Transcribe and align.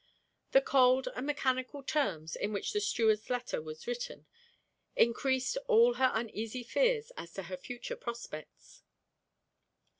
The 0.53 0.61
cold 0.61 1.09
and 1.15 1.27
mechanical 1.27 1.83
terms 1.83 2.35
in 2.35 2.51
which 2.53 2.73
the 2.73 2.81
steward's 2.81 3.29
letter 3.29 3.61
was 3.61 3.85
written, 3.85 4.25
encreased 4.97 5.59
all 5.67 5.93
her 5.93 6.09
uneasy 6.15 6.63
fears 6.63 7.11
as 7.17 7.31
to 7.33 7.43
her 7.43 7.57
future 7.57 7.97
prospects. 7.97 8.81